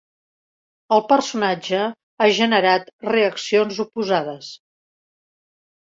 [0.97, 4.53] El personatge ha generat reaccions oposades.